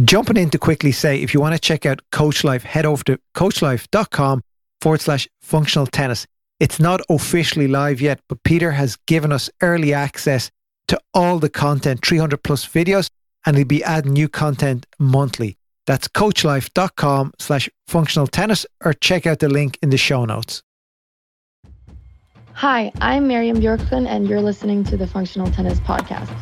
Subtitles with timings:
[0.00, 3.02] Jumping in to quickly say, if you want to check out Coach Life, head over
[3.04, 4.42] to coachlife.com
[4.80, 6.26] forward slash functional tennis.
[6.60, 10.50] It's not officially live yet, but Peter has given us early access
[10.88, 13.08] to all the content, 300 plus videos,
[13.46, 15.56] and he'll be adding new content monthly.
[15.86, 20.62] That's coachlife.com slash functional tennis or check out the link in the show notes.
[22.52, 26.34] Hi, I'm Mirjam Bjorklund, and you're listening to the Functional Tennis Podcast.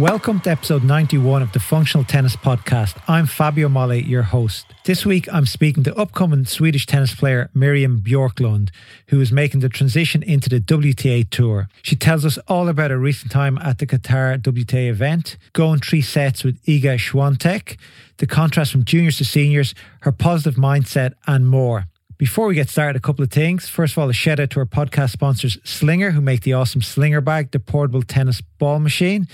[0.00, 2.96] Welcome to episode 91 of the Functional Tennis Podcast.
[3.06, 4.64] I'm Fabio Molle, your host.
[4.86, 8.70] This week I'm speaking to upcoming Swedish tennis player Mirjam Bjorklund,
[9.08, 11.68] who is making the transition into the WTA Tour.
[11.82, 16.00] She tells us all about her recent time at the Qatar WTA event, going three
[16.00, 17.78] sets with Iga Swiatek,
[18.16, 21.84] the contrast from juniors to seniors, her positive mindset, and more.
[22.16, 23.68] Before we get started, a couple of things.
[23.68, 26.80] First of all, a shout out to our podcast sponsors, Slinger, who make the awesome
[26.80, 29.28] Slinger bag, the portable tennis ball machine.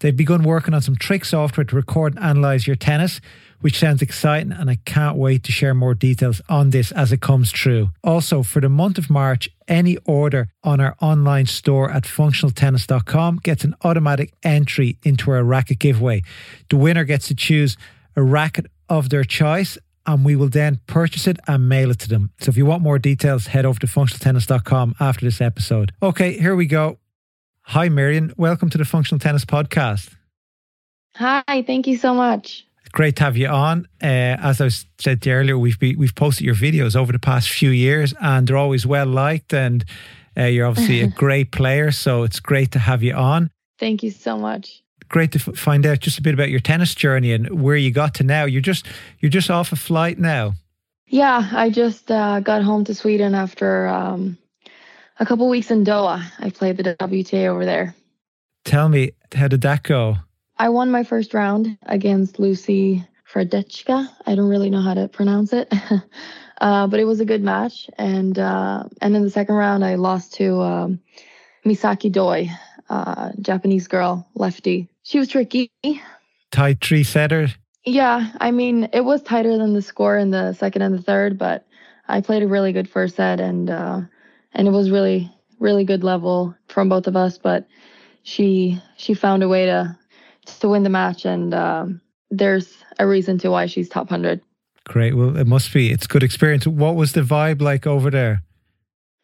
[0.00, 3.20] They've begun working on some trick software to record and analyze your tennis,
[3.60, 7.20] which sounds exciting, and I can't wait to share more details on this as it
[7.20, 7.90] comes true.
[8.02, 13.62] Also, for the month of March, any order on our online store at functionaltennis.com gets
[13.64, 16.22] an automatic entry into our racket giveaway.
[16.70, 17.76] The winner gets to choose
[18.16, 22.08] a racket of their choice and we will then purchase it and mail it to
[22.08, 22.30] them.
[22.40, 25.92] So if you want more details, head over to functionaltennis.com after this episode.
[26.02, 26.98] Okay, here we go.
[27.70, 28.36] Hi, Mirjam.
[28.36, 30.16] Welcome to the Functional Tennis Podcast.
[31.14, 32.66] Hi, thank you so much.
[32.90, 33.86] Great to have you on.
[34.02, 37.70] Uh, as I said earlier, we've be, we've posted your videos over the past few
[37.70, 39.54] years, and they're always well liked.
[39.54, 39.84] And
[40.36, 43.52] uh, you're obviously a great player, so it's great to have you on.
[43.78, 44.82] Thank you so much.
[45.08, 47.92] Great to f- find out just a bit about your tennis journey and where you
[47.92, 48.46] got to now.
[48.46, 48.84] You're just
[49.20, 50.54] you're just off a flight now.
[51.06, 54.38] Yeah, I just uh, got home to Sweden after um,
[55.20, 56.24] a couple weeks in Doha.
[56.40, 57.94] I played the WTA over there.
[58.64, 60.16] Tell me, how did that go?
[60.58, 64.08] I won my first round against Lucy Hradecka.
[64.26, 65.72] I don't really know how to pronounce it,
[66.60, 67.88] uh, but it was a good match.
[67.96, 71.00] And uh, and in the second round, I lost to um,
[71.64, 72.50] Misaki Doi,
[72.88, 74.88] uh, Japanese girl, lefty.
[75.02, 75.70] She was tricky.
[76.50, 77.48] Tight three setter.
[77.84, 81.38] Yeah, I mean it was tighter than the score in the second and the third,
[81.38, 81.66] but
[82.08, 84.00] I played a really good first set and uh,
[84.52, 87.66] and it was really really good level from both of us but
[88.22, 89.96] she she found a way to
[90.44, 92.00] to win the match and um,
[92.30, 94.40] there's a reason to why she's top 100
[94.84, 95.14] great.
[95.14, 96.66] Well it must be it's good experience.
[96.66, 98.42] What was the vibe like over there?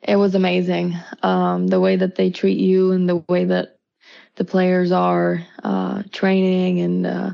[0.03, 0.95] It was amazing.
[1.23, 3.79] Um, the way that they treat you and the way that
[4.37, 7.31] the players are uh, training and uh,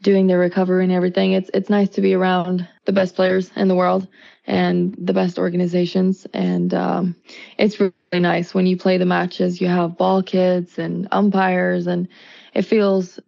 [0.00, 3.68] doing their recovery and everything it's it's nice to be around the best players in
[3.68, 4.06] the world
[4.48, 6.26] and the best organizations.
[6.32, 7.14] And um,
[7.58, 9.60] it's really nice when you play the matches.
[9.60, 12.08] You have ball kids and umpires, and
[12.54, 13.20] it feels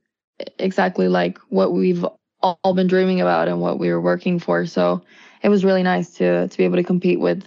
[0.59, 2.05] exactly like what we've
[2.43, 4.65] all been dreaming about and what we were working for.
[4.65, 5.03] So
[5.43, 7.45] it was really nice to to be able to compete with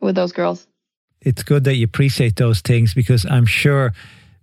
[0.00, 0.66] with those girls.
[1.20, 3.92] It's good that you appreciate those things because I'm sure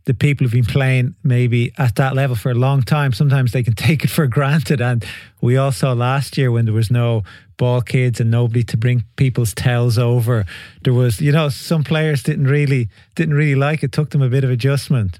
[0.05, 3.63] the people who've been playing maybe at that level for a long time, sometimes they
[3.63, 4.81] can take it for granted.
[4.81, 5.03] And
[5.41, 7.23] we all saw last year when there was no
[7.57, 10.45] ball kids and nobody to bring people's towels over.
[10.83, 13.91] There was, you know, some players didn't really didn't really like it.
[13.91, 15.19] Took them a bit of adjustment.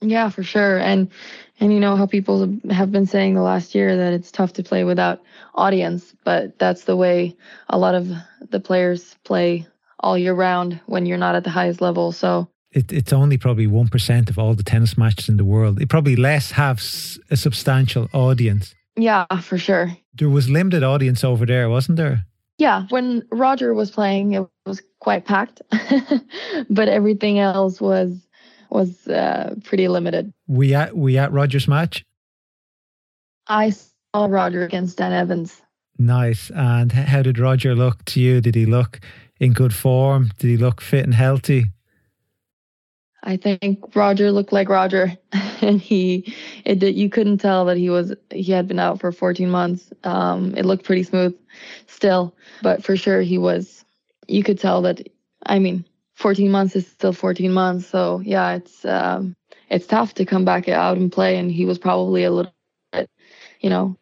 [0.00, 0.78] Yeah, for sure.
[0.78, 1.10] And
[1.60, 4.62] and you know how people have been saying the last year that it's tough to
[4.62, 5.22] play without
[5.54, 7.36] audience, but that's the way
[7.68, 8.10] a lot of
[8.50, 9.66] the players play
[10.00, 12.12] all year round when you're not at the highest level.
[12.12, 15.80] So it, it's only probably 1% of all the tennis matches in the world.
[15.80, 16.78] It probably less have
[17.30, 18.74] a substantial audience.
[18.96, 19.96] Yeah, for sure.
[20.14, 22.26] There was limited audience over there, wasn't there?
[22.58, 25.62] Yeah, when Roger was playing, it was quite packed,
[26.70, 28.16] but everything else was
[28.70, 30.32] was uh, pretty limited.
[30.46, 32.04] We at we at Roger's match.
[33.48, 35.60] I saw Roger against Dan Evans.
[35.98, 36.50] Nice.
[36.50, 38.40] And how did Roger look to you?
[38.40, 39.00] Did he look
[39.40, 40.30] in good form?
[40.38, 41.66] Did he look fit and healthy?
[43.24, 45.16] I think Roger looked like Roger,
[45.62, 46.34] and he
[46.64, 49.92] it did, you couldn't tell that he was he had been out for 14 months.
[50.04, 51.36] Um, it looked pretty smooth
[51.86, 53.84] still, but for sure he was.
[54.28, 55.08] You could tell that.
[55.46, 55.84] I mean,
[56.14, 59.34] 14 months is still 14 months, so yeah, it's um,
[59.70, 61.38] it's tough to come back out and play.
[61.38, 62.52] And he was probably a little
[62.92, 63.10] bit,
[63.60, 63.96] you know,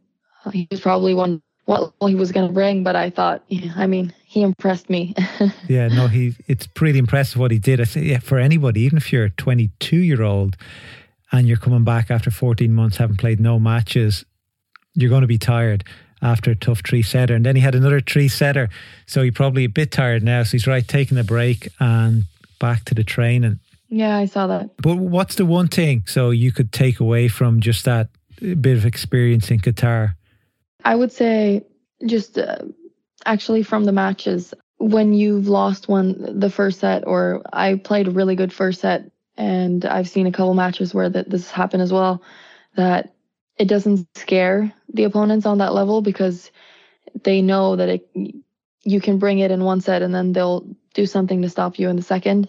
[0.52, 3.42] he was probably one what he was going to bring, but I thought,
[3.76, 5.14] I mean, he impressed me.
[5.68, 6.34] yeah, no, he.
[6.48, 7.80] It's pretty impressive what he did.
[7.80, 10.56] I say, yeah, for anybody, even if you're a 22 year old
[11.30, 14.24] and you're coming back after 14 months, having played no matches,
[14.94, 15.84] you're going to be tired
[16.20, 17.34] after a tough three setter.
[17.34, 18.68] And then he had another three setter.
[19.06, 20.42] So he's probably a bit tired now.
[20.42, 22.24] So he's right, taking a break and
[22.60, 23.60] back to the training.
[23.88, 24.70] Yeah, I saw that.
[24.78, 28.08] But what's the one thing so you could take away from just that
[28.40, 30.14] bit of experience in Qatar?
[30.84, 31.64] I would say
[32.06, 32.58] just uh,
[33.24, 38.12] actually from the matches when you've lost one the first set or I played a
[38.12, 41.92] really good first set and I've seen a couple matches where that this happened as
[41.92, 42.22] well
[42.76, 43.14] that
[43.58, 46.50] it doesn't scare the opponents on that level because
[47.22, 48.08] they know that it
[48.84, 51.88] you can bring it in one set and then they'll do something to stop you
[51.88, 52.48] in the second.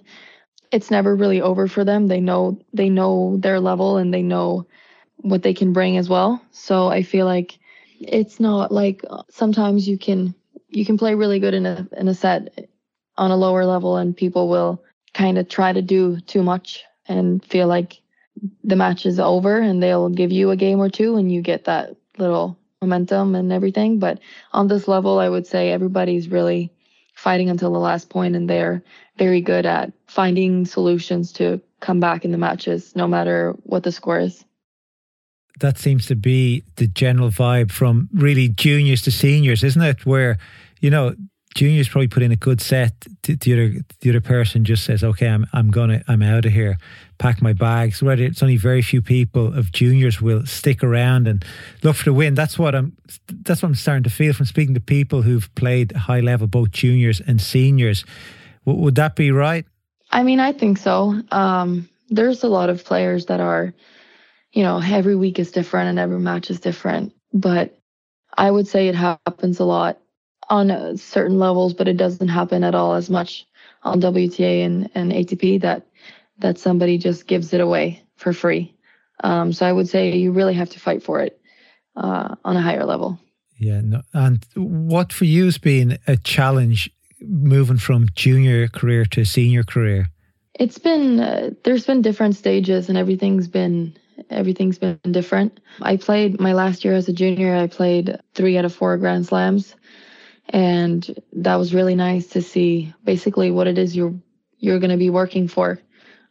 [0.71, 2.07] It's never really over for them.
[2.07, 4.65] They know they know their level and they know
[5.17, 6.41] what they can bring as well.
[6.51, 7.59] So I feel like
[8.07, 10.33] it's not like uh, sometimes you can
[10.69, 12.67] you can play really good in a in a set
[13.17, 14.83] on a lower level and people will
[15.13, 18.01] kind of try to do too much and feel like
[18.63, 21.65] the match is over and they'll give you a game or two and you get
[21.65, 23.99] that little momentum and everything.
[23.99, 24.19] But
[24.51, 26.71] on this level, I would say everybody's really
[27.13, 28.83] fighting until the last point and they're
[29.17, 33.91] very good at finding solutions to come back in the matches, no matter what the
[33.91, 34.43] score is.
[35.59, 40.05] That seems to be the general vibe from really juniors to seniors, isn't it?
[40.05, 40.37] Where,
[40.81, 41.15] you know,
[41.55, 43.05] juniors probably put in a good set.
[43.23, 46.51] The, the other the other person just says, "Okay, I'm I'm gonna I'm out of
[46.51, 46.77] here.
[47.19, 51.45] Pack my bags." Where it's only very few people of juniors will stick around and
[51.83, 52.33] look for the win.
[52.33, 52.97] That's what I'm.
[53.27, 56.71] That's what I'm starting to feel from speaking to people who've played high level, both
[56.71, 58.05] juniors and seniors.
[58.65, 59.65] W- would that be right?
[60.11, 61.21] I mean, I think so.
[61.31, 63.73] Um, there's a lot of players that are,
[64.53, 67.77] you know, every week is different and every match is different, but
[68.37, 69.99] I would say it happens a lot
[70.49, 73.47] on uh, certain levels, but it doesn't happen at all as much
[73.81, 75.85] on WTA and, and ATP that
[76.39, 78.75] that somebody just gives it away for free.
[79.23, 81.39] Um, so I would say you really have to fight for it
[81.95, 83.19] uh, on a higher level.
[83.59, 86.91] Yeah, no, and what for you has been a challenge
[87.21, 90.09] moving from junior career to senior career?
[90.55, 93.95] It's been uh, there's been different stages and everything's been
[94.29, 95.59] everything's been different.
[95.81, 97.55] I played my last year as a junior.
[97.55, 99.75] I played three out of four Grand Slams,
[100.49, 104.13] and that was really nice to see basically what it is you're
[104.57, 105.79] you're going to be working for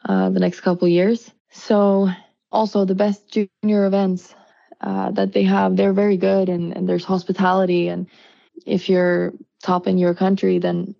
[0.06, 1.30] uh, the next couple years.
[1.50, 2.08] So
[2.50, 4.34] also the best junior events
[4.80, 8.08] uh, that they have, they're very good and, and there's hospitality and
[8.66, 9.32] if you're
[9.62, 10.94] top in your country, then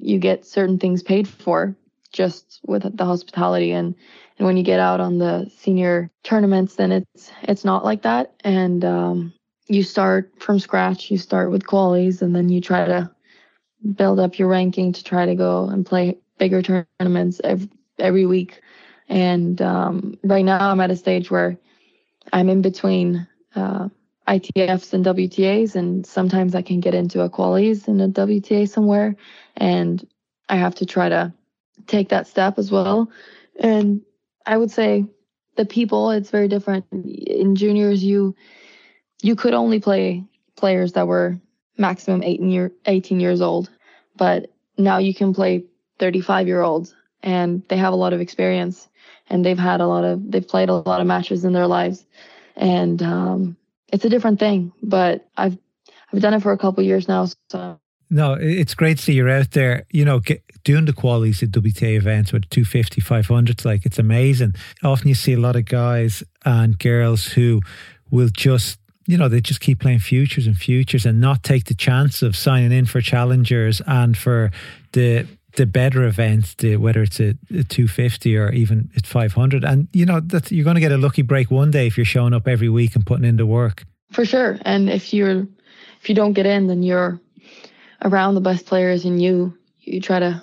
[0.00, 1.76] you get certain things paid for
[2.14, 3.94] just with the hospitality and
[4.38, 8.34] and when you get out on the senior tournaments, then it's it's not like that.
[8.42, 9.34] And um,
[9.68, 11.10] you start from scratch.
[11.10, 13.10] You start with qualies and then you try to
[13.96, 17.68] build up your ranking to try to go and play bigger tournaments every,
[17.98, 18.60] every week.
[19.08, 21.58] And um, right now I'm at a stage where
[22.32, 23.88] I'm in between uh,
[24.26, 29.14] ITFs and WTAs, and sometimes I can get into a qualies in a WTA somewhere,
[29.58, 30.06] and
[30.48, 31.32] I have to try to
[31.86, 33.10] take that step as well.
[33.58, 34.00] And
[34.46, 35.06] I would say
[35.56, 36.86] the people, it's very different.
[36.92, 38.34] In juniors, you
[39.22, 40.24] you could only play
[40.56, 41.40] players that were
[41.78, 43.70] maximum 18, year, 18 years old,
[44.16, 45.64] but now you can play
[45.98, 48.88] 35 year olds and they have a lot of experience
[49.30, 52.04] and they've had a lot of, they've played a lot of matches in their lives.
[52.56, 53.56] And um,
[53.88, 55.56] it's a different thing, but I've,
[56.12, 57.26] I've done it for a couple years now.
[57.48, 61.42] So no, it's great to see you're out there, you know, get, doing the qualies
[61.42, 63.64] at WTA events with 250, 500s.
[63.64, 64.54] Like, it's amazing.
[64.82, 67.60] Often you see a lot of guys and girls who
[68.10, 71.74] will just you know, they just keep playing futures and futures and not take the
[71.74, 74.50] chance of signing in for challengers and for
[74.92, 79.64] the the better events, the, whether it's a, a 250 or even at 500.
[79.64, 82.04] And, you know, that you're going to get a lucky break one day if you're
[82.04, 83.84] showing up every week and putting in the work.
[84.10, 84.58] For sure.
[84.62, 85.46] And if you're,
[86.00, 87.20] if you don't get in, then you're
[88.02, 90.42] around the best players and you, you try to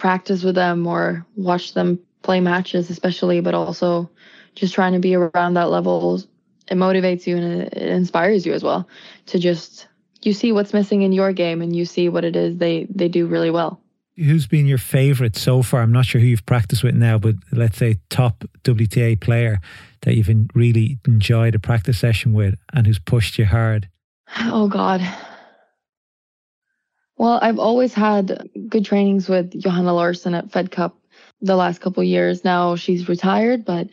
[0.00, 4.10] practice with them or watch them play matches, especially, but also
[4.54, 6.20] just trying to be around that level
[6.68, 8.88] it motivates you and it, inspires you as well
[9.26, 9.88] to just
[10.22, 13.08] you see what's missing in your game and you see what it is they they
[13.08, 13.80] do really well.
[14.16, 15.80] Who's been your favorite so far?
[15.80, 19.60] I'm not sure who you've practiced with now, but let's say top WTA player
[20.02, 23.88] that you've really enjoyed a practice session with and who's pushed you hard.
[24.38, 25.00] Oh God.
[27.20, 30.96] Well, I've always had good trainings with Johanna Larsson at Fed Cup
[31.42, 32.46] the last couple years.
[32.46, 33.88] Now she's retired, but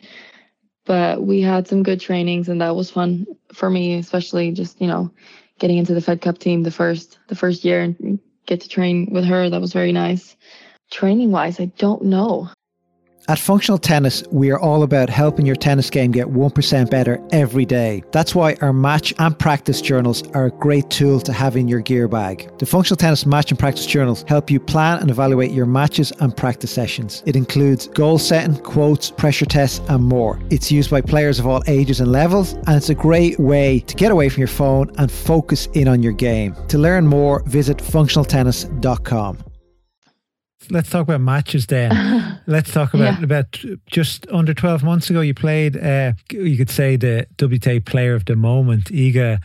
[0.86, 4.86] but we had some good trainings and that was fun for me, especially just, you
[4.86, 5.10] know,
[5.58, 9.10] getting into the Fed Cup team the first the first year and get to train
[9.12, 9.50] with her.
[9.50, 10.34] That was very nice.
[10.90, 12.48] Training wise, I don't know.
[13.28, 17.66] At Functional Tennis, we are all about helping your tennis game get 1% better every
[17.66, 18.02] day.
[18.10, 21.80] That's why our match and practice journals are a great tool to have in your
[21.80, 22.50] gear bag.
[22.56, 26.34] The Functional Tennis Match and Practice Journals help you plan and evaluate your matches and
[26.34, 27.22] practice sessions.
[27.26, 30.40] It includes goal setting, quotes, pressure tests, and more.
[30.48, 33.94] It's used by players of all ages and levels, and it's a great way to
[33.94, 36.56] get away from your phone and focus in on your game.
[36.68, 39.47] To learn more, visit functionaltennis.com
[40.70, 42.40] let's talk about matches then.
[42.46, 43.24] let's talk about yeah.
[43.24, 45.20] about just under twelve months ago.
[45.20, 45.76] You played.
[45.76, 49.40] Uh, you could say the WTA Player of the Moment, Iga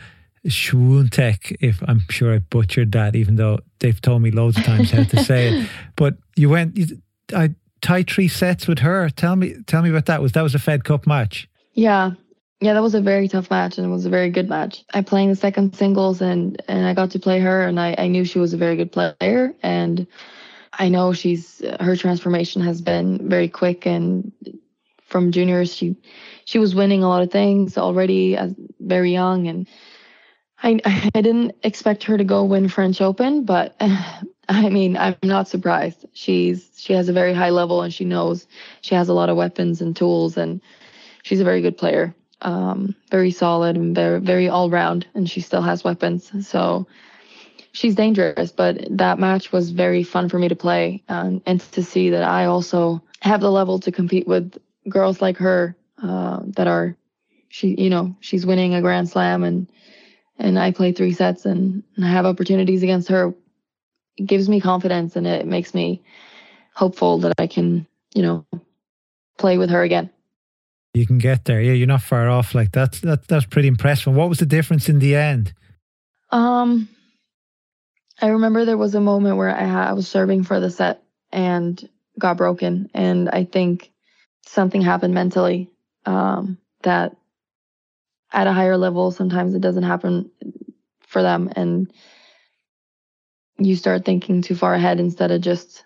[0.46, 1.56] Swiatek.
[1.60, 5.04] If I'm sure I butchered that, even though they've told me loads of times how
[5.04, 5.68] to say it.
[5.96, 6.76] But you went.
[6.76, 6.86] You,
[7.34, 7.54] I
[7.84, 9.08] tied three sets with her.
[9.10, 10.22] Tell me, tell me about that.
[10.22, 11.48] Was that was a Fed Cup match?
[11.74, 12.12] Yeah.
[12.60, 14.84] Yeah, that was a very tough match and it was a very good match.
[14.94, 18.08] I played the second singles and and I got to play her and I, I
[18.08, 20.06] knew she was a very good player and
[20.78, 24.32] I know she's her transformation has been very quick and
[25.02, 25.96] from juniors she
[26.44, 29.68] she was winning a lot of things already as very young and
[30.62, 33.76] I I didn't expect her to go win French Open but
[34.48, 36.06] I mean I'm not surprised.
[36.12, 38.46] She's she has a very high level and she knows
[38.80, 40.60] she has a lot of weapons and tools and
[41.22, 42.14] she's a very good player.
[42.42, 46.30] Um, very solid and very very all round and she still has weapons.
[46.46, 46.86] So
[47.74, 48.52] she's dangerous.
[48.52, 52.22] But that match was very fun for me to play um, and to see that
[52.22, 54.56] I also have the level to compete with
[54.88, 56.96] girls like her uh, that are
[57.48, 59.70] she you know she's winning a grand slam and
[60.38, 63.32] and I play three sets and, and I have opportunities against her.
[64.16, 66.02] It gives me confidence and it makes me
[66.74, 68.46] hopeful that I can you know
[69.38, 70.10] play with her again.
[70.92, 71.60] You can get there.
[71.60, 72.54] Yeah, you're not far off.
[72.54, 74.14] Like that's that that's pretty impressive.
[74.14, 75.52] What was the difference in the end?
[76.30, 76.88] Um,
[78.20, 81.02] I remember there was a moment where I, I was serving for the set
[81.32, 83.90] and got broken, and I think
[84.46, 85.70] something happened mentally
[86.06, 87.16] um, that
[88.32, 90.30] at a higher level sometimes it doesn't happen
[91.00, 91.92] for them, and
[93.58, 95.84] you start thinking too far ahead instead of just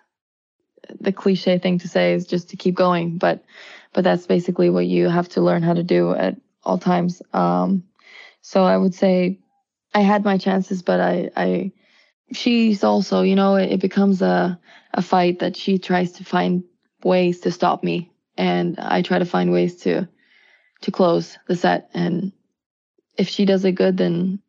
[0.99, 3.43] the cliche thing to say is just to keep going, but
[3.93, 7.21] but that's basically what you have to learn how to do at all times.
[7.33, 7.83] Um,
[8.41, 9.39] so I would say
[9.93, 11.71] I had my chances, but I I
[12.31, 14.59] she's also, you know, it, it becomes a,
[14.93, 16.63] a fight that she tries to find
[17.03, 18.11] ways to stop me.
[18.37, 20.07] And I try to find ways to,
[20.81, 21.89] to close the set.
[21.93, 22.31] And
[23.17, 24.39] if she does it good, then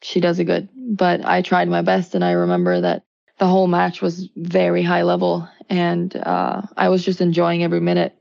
[0.00, 0.68] she does it good.
[0.76, 2.14] But I tried my best.
[2.14, 3.04] And I remember that
[3.38, 5.48] the whole match was very high level.
[5.68, 8.14] And uh, I was just enjoying every minute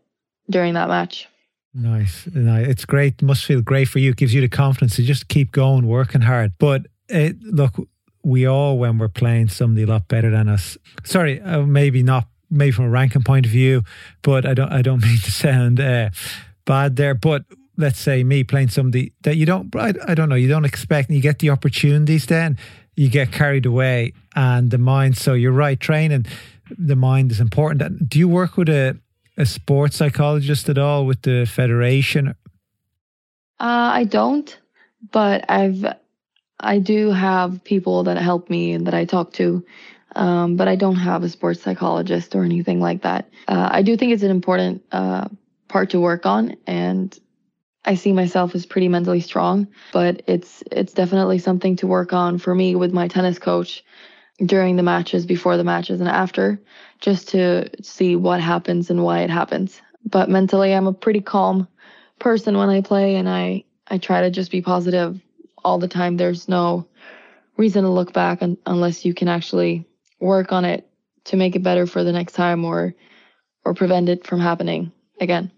[0.50, 1.28] during that match.
[1.74, 2.28] Nice.
[2.34, 2.68] nice.
[2.68, 3.22] It's great.
[3.22, 4.12] Must feel great for you.
[4.12, 6.54] It gives you the confidence to just keep going, working hard.
[6.58, 7.76] But it, look,
[8.24, 12.28] we all, when we're playing somebody a lot better than us, sorry, uh, maybe not,
[12.50, 13.84] maybe from a ranking point of view,
[14.22, 16.10] but I don't, I don't mean to sound uh,
[16.66, 17.16] bad there.
[17.16, 17.44] But
[17.78, 21.10] let's say me playing somebody that you don't, I, I don't know, you don't expect,
[21.10, 22.58] you get the opportunities, then
[22.96, 25.18] you get carried away, and the mind.
[25.18, 26.26] So you're right, training
[26.78, 28.10] the mind is important.
[28.10, 28.98] Do you work with a
[29.38, 32.30] a sports psychologist at all with the federation?
[33.60, 34.58] Uh, I don't,
[35.12, 35.86] but I've
[36.62, 39.66] I do have people that help me and that I talk to,
[40.16, 43.30] um, but I don't have a sports psychologist or anything like that.
[43.48, 45.28] Uh, I do think it's an important uh,
[45.68, 47.18] part to work on, and
[47.84, 52.38] I see myself as pretty mentally strong, but it's it's definitely something to work on
[52.38, 53.84] for me with my tennis coach
[54.46, 56.62] during the matches, before the matches, and after,
[57.00, 59.82] just to see what happens and why it happens.
[60.06, 61.68] But mentally, I'm a pretty calm
[62.20, 65.20] person when I play, and I I try to just be positive
[65.64, 66.18] all the time.
[66.18, 66.88] There's no
[67.58, 69.86] reason to look back un- unless you can actually
[70.20, 70.88] work on it
[71.26, 72.94] to make it better for the next time or
[73.64, 75.52] or prevent it from happening again.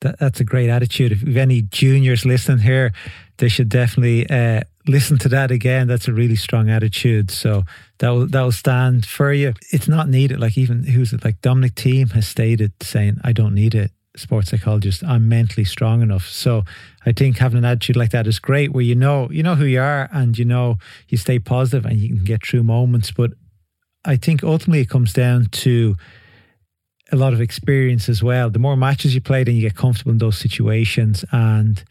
[0.00, 1.12] That, that's a great attitude.
[1.12, 2.92] If any juniors listening here,
[3.36, 5.86] they should definitely uh, listen to that again.
[5.86, 7.30] That's a really strong attitude.
[7.30, 7.64] So
[7.98, 9.54] that will that will stand for you.
[9.72, 10.40] It's not needed.
[10.40, 11.24] Like even who's it?
[11.24, 15.04] Like Dominic Thiem has stated, saying, "I don't need it." Sports psychologist.
[15.04, 16.26] I'm mentally strong enough.
[16.26, 16.64] So
[17.06, 19.64] I think having an attitude like that is great where you know you know who
[19.64, 23.10] you are and you know you stay positive and you can get through moments.
[23.12, 23.32] But
[24.04, 25.96] I think ultimately it comes down to
[27.12, 28.50] a lot of experience as well.
[28.50, 31.82] The more matches you play, then you get comfortable in those situations and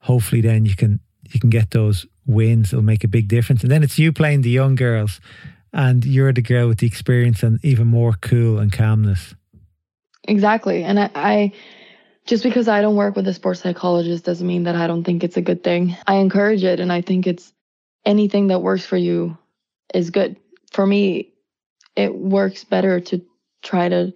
[0.00, 2.72] hopefully then you can you can get those wins.
[2.72, 3.62] It'll make a big difference.
[3.62, 5.20] And then it's you playing the young girls
[5.72, 9.34] and you're the girl with the experience and even more cool and calmness.
[10.28, 10.82] Exactly.
[10.84, 11.52] And I, I
[12.26, 15.22] just because I don't work with a sports psychologist doesn't mean that I don't think
[15.24, 15.96] it's a good thing.
[16.06, 17.52] I encourage it and I think it's
[18.04, 19.38] anything that works for you
[19.94, 20.36] is good.
[20.72, 21.32] For me,
[21.96, 23.22] it works better to
[23.62, 24.12] try to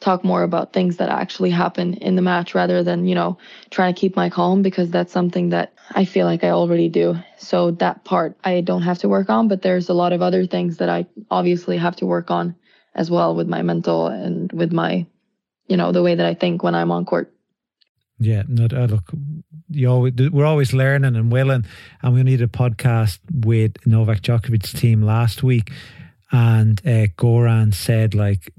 [0.00, 3.38] talk more about things that actually happen in the match rather than, you know,
[3.70, 7.16] trying to keep my calm because that's something that I feel like I already do.
[7.38, 10.46] So that part I don't have to work on, but there's a lot of other
[10.46, 12.54] things that I obviously have to work on
[12.94, 15.06] as well with my mental and with my,
[15.66, 17.32] you know, the way that I think when I'm on court.
[18.18, 19.10] Yeah, no, uh, look,
[19.70, 21.64] you always, we're always learning and willing.
[22.02, 25.72] And we need a podcast with Novak Djokovic's team last week,
[26.30, 28.52] and uh, Goran said like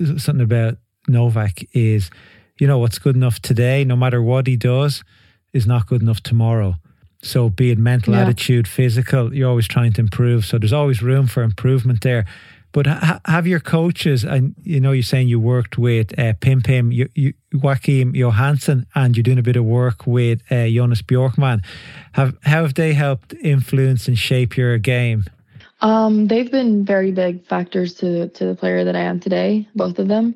[0.00, 0.78] something about
[1.08, 2.10] Novak is,
[2.58, 5.04] you know, what's good enough today, no matter what he does,
[5.52, 6.76] is not good enough tomorrow.
[7.22, 8.22] So, be it mental yeah.
[8.22, 10.44] attitude, physical, you're always trying to improve.
[10.44, 12.24] So, there's always room for improvement there.
[12.72, 16.62] But ha- have your coaches, and you know, you're saying you worked with uh, Pim
[16.62, 17.08] Pim, you,
[17.52, 21.62] Joachim Johansson, and you're doing a bit of work with uh, Jonas Bjorkman.
[22.12, 25.24] Have how have they helped influence and shape your game?
[25.80, 29.68] Um, they've been very big factors to to the player that I am today.
[29.74, 30.34] Both of them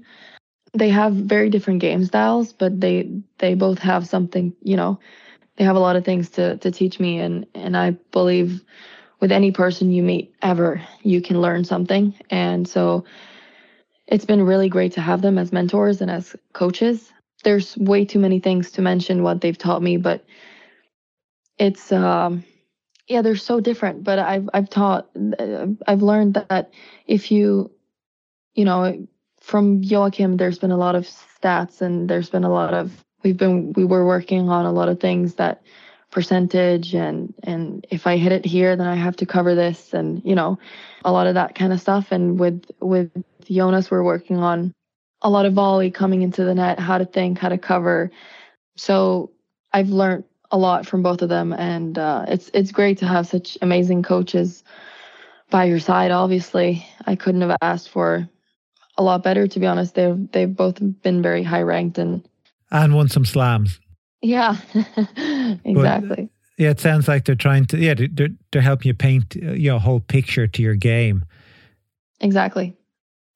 [0.77, 4.99] they have very different game styles, but they they both have something, you know,
[5.57, 8.63] they have a lot of things to to teach me and and I believe
[9.21, 12.15] with any person you meet ever, you can learn something.
[12.31, 13.05] And so
[14.07, 17.13] it's been really great to have them as mentors and as coaches.
[17.45, 20.25] There's way too many things to mention what they've taught me, but
[21.59, 22.45] it's um
[23.09, 25.09] yeah, they're so different, but I've I've taught
[25.87, 26.73] I've learned that
[27.07, 27.71] if you
[28.55, 29.07] you know
[29.41, 33.37] from Joachim there's been a lot of stats and there's been a lot of we've
[33.37, 35.63] been we were working on a lot of things that
[36.17, 40.23] percentage and and if I hit it here then I have to cover this and
[40.25, 40.59] you know
[41.05, 43.11] a lot of that kind of stuff and with with
[43.45, 44.73] Jonas we're working on
[45.21, 48.11] a lot of volley coming into the net how to think how to cover
[48.79, 49.31] so
[49.75, 53.27] I've learned a lot from both of them and uh, it's it's great to have
[53.27, 54.65] such amazing coaches
[55.51, 58.27] by your side obviously I couldn't have asked for
[58.97, 59.95] a lot better to be honest.
[59.95, 62.27] They've they've both been very high ranked and
[62.71, 63.81] and won some slams.
[64.23, 64.57] Yeah,
[65.65, 66.31] exactly.
[66.57, 67.79] But, yeah, it sounds like they're trying to.
[67.79, 71.25] Yeah, they're they're helping you paint uh, you know, a whole picture to your game.
[72.21, 72.75] Exactly.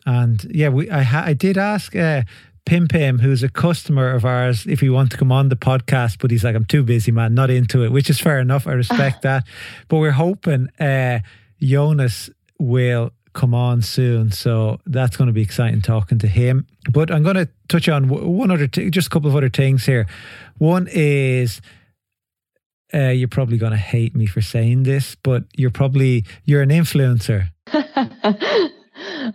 [0.07, 2.23] And yeah, we I ha- I did ask uh,
[2.65, 6.19] Pim Pim, who's a customer of ours, if he want to come on the podcast,
[6.21, 8.67] but he's like, I'm too busy, man, not into it, which is fair enough.
[8.67, 9.45] I respect that.
[9.89, 11.21] But we're hoping uh,
[11.61, 14.31] Jonas will come on soon.
[14.31, 16.67] So that's going to be exciting talking to him.
[16.91, 19.87] But I'm going to touch on one other, t- just a couple of other things
[19.87, 20.07] here.
[20.59, 21.61] One is
[22.93, 26.71] uh, you're probably going to hate me for saying this, but you're probably you're an
[26.71, 27.49] influencer.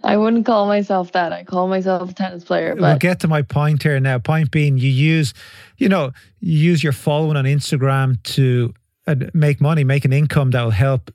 [0.03, 1.31] I wouldn't call myself that.
[1.31, 2.75] I call myself a tennis player.
[2.75, 4.19] But we'll get to my point here now.
[4.19, 5.33] Point being, you use,
[5.77, 8.73] you know, you use your following on Instagram to
[9.07, 11.11] uh, make money, make an income that will help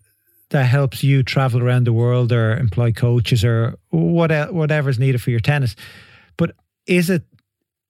[0.50, 5.30] that helps you travel around the world or employ coaches or what whatever's needed for
[5.30, 5.76] your tennis.
[6.36, 7.22] But is it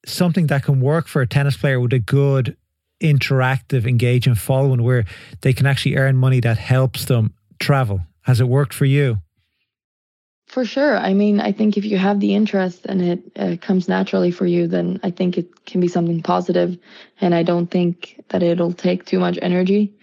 [0.06, 2.56] something that can work for a tennis player with a good
[3.00, 5.04] interactive, engaging following where
[5.40, 8.02] they can actually earn money that helps them travel?
[8.22, 9.18] Has it worked for you?
[10.46, 10.96] For sure.
[10.96, 14.46] I mean, I think if you have the interest and it uh, comes naturally for
[14.46, 16.76] you, then I think it can be something positive.
[17.20, 19.94] And I don't think that it'll take too much energy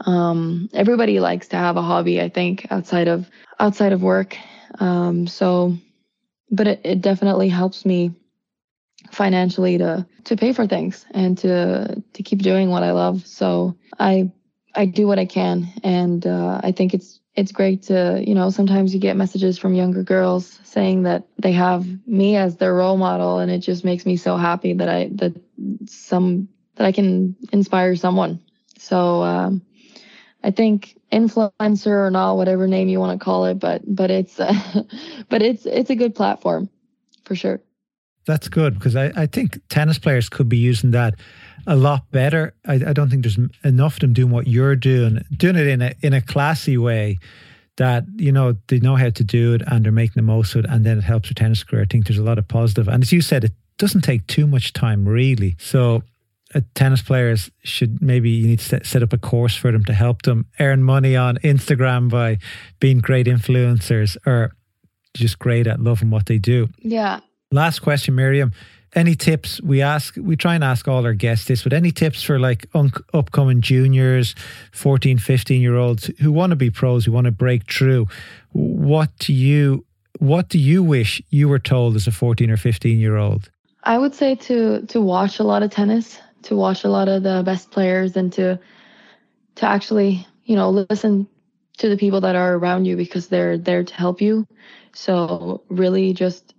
[0.00, 3.28] um, everybody likes to have a hobby, I think, outside of
[3.60, 4.36] outside of work.
[4.80, 5.76] Um, so,
[6.50, 8.12] but it, it definitely helps me
[9.14, 13.26] financially to to pay for things and to to keep doing what I love.
[13.26, 14.30] So I
[14.74, 18.50] I do what I can, and uh, I think it's it's great to you know
[18.50, 22.96] sometimes you get messages from younger girls saying that they have me as their role
[22.96, 25.34] model, and it just makes me so happy that I that
[25.86, 28.40] some that I can inspire someone.
[28.78, 29.62] So um,
[30.42, 34.40] I think influencer or not, whatever name you want to call it, but but it's
[34.40, 34.54] uh,
[35.28, 36.68] but it's it's a good platform
[37.24, 37.60] for sure.
[38.26, 41.14] That's good because I, I think tennis players could be using that
[41.66, 42.54] a lot better.
[42.66, 45.82] I, I don't think there's enough of them doing what you're doing, doing it in
[45.82, 47.18] a in a classy way
[47.76, 50.64] that you know they know how to do it and they're making the most of
[50.64, 51.82] it, and then it helps their tennis career.
[51.82, 54.46] I think there's a lot of positive, and as you said, it doesn't take too
[54.46, 55.56] much time really.
[55.58, 56.02] So
[56.54, 59.92] uh, tennis players should maybe you need to set up a course for them to
[59.92, 62.38] help them earn money on Instagram by
[62.80, 64.52] being great influencers or
[65.14, 66.68] just great at loving what they do.
[66.78, 67.20] Yeah.
[67.54, 68.52] Last question, Mirjam.
[68.96, 70.16] Any tips we ask?
[70.16, 73.60] We try and ask all our guests this, but any tips for like un- upcoming
[73.60, 74.34] juniors,
[74.72, 78.08] 14, 15 year olds who want to be pros, who want to break through?
[78.50, 79.84] What do you
[80.18, 83.50] what do you wish you were told as a 14 or 15 year old?
[83.84, 87.22] I would say to to watch a lot of tennis, to watch a lot of
[87.22, 88.58] the best players and to
[89.54, 91.28] to actually you know listen
[91.78, 94.46] to the people that are around you because they're there to help you
[94.92, 96.53] so really just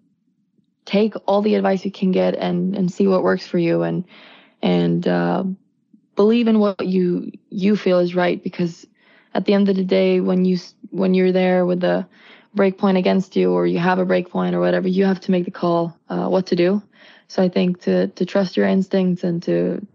[0.86, 4.06] take all the advice you can get and and see what works for you and
[4.62, 5.43] and uh,
[6.15, 8.88] believe in what you you feel is right because
[9.34, 10.58] at the end of the day when you
[10.91, 12.06] when you're there with the
[12.54, 15.32] break point against you or you have a break point or whatever you have to
[15.32, 16.82] make the call uh, what to do.
[17.28, 19.86] So i think to to trust your instincts and to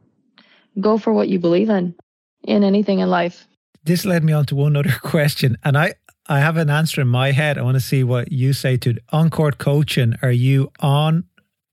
[0.80, 1.94] go for what you believe in
[2.42, 3.46] in anything in life.
[3.84, 5.94] This led me on to one other question and i
[6.30, 7.58] I have an answer in my head.
[7.58, 10.14] I want to see what you say to on court coaching.
[10.22, 11.24] Are you on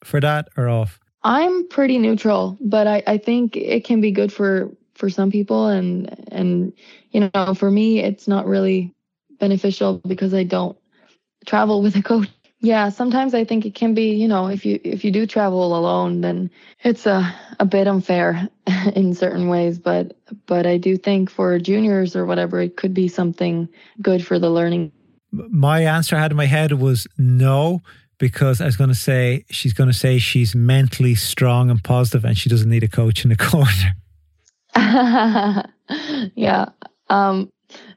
[0.03, 0.99] for that or off?
[1.23, 5.67] I'm pretty neutral, but I, I think it can be good for for some people
[5.67, 6.73] and and
[7.11, 8.95] you know for me it's not really
[9.39, 10.75] beneficial because I don't
[11.45, 12.27] travel with a coach
[12.59, 15.77] yeah, sometimes I think it can be, you know, if you if you do travel
[15.77, 16.49] alone, then
[16.83, 18.49] it's a a bit unfair
[18.95, 19.77] in certain ways.
[19.77, 20.17] But
[20.47, 23.69] but I do think for juniors or whatever, it could be something
[24.01, 24.91] good for the learning.
[25.31, 27.81] My answer I had in my head was no,
[28.17, 32.25] because I was going to say she's going to say she's mentally strong and positive,
[32.25, 33.93] and she doesn't need a coach in the corner.
[36.35, 36.69] yeah.
[37.09, 37.51] Um,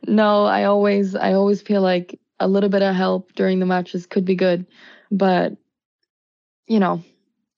[0.07, 4.07] no, I always I always feel like a little bit of help during the matches
[4.07, 4.67] could be good.
[5.11, 5.57] But
[6.67, 7.03] you know,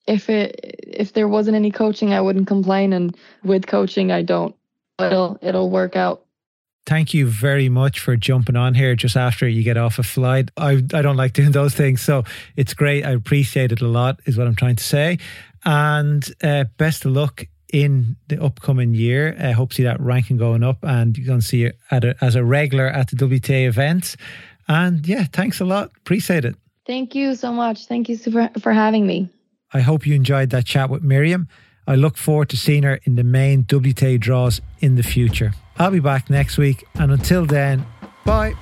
[0.07, 2.93] if it if there wasn't any coaching, I wouldn't complain.
[2.93, 4.55] And with coaching, I don't.
[4.99, 6.25] It'll it'll work out.
[6.85, 10.51] Thank you very much for jumping on here just after you get off a flight.
[10.57, 12.23] I I don't like doing those things, so
[12.57, 13.05] it's great.
[13.05, 14.19] I appreciate it a lot.
[14.25, 15.19] Is what I'm trying to say.
[15.65, 19.35] And uh, best of luck in the upcoming year.
[19.39, 22.15] I hope to see that ranking going up, and you're going to see it a,
[22.21, 24.15] as a regular at the WTA events.
[24.67, 25.91] And yeah, thanks a lot.
[25.97, 26.55] Appreciate it.
[26.85, 27.85] Thank you so much.
[27.87, 29.29] Thank you for, for having me.
[29.73, 31.47] I hope you enjoyed that chat with Mirjam.
[31.87, 35.53] I look forward to seeing her in the main WTA draws in the future.
[35.77, 36.85] I'll be back next week.
[36.95, 37.85] And until then,
[38.25, 38.53] bye.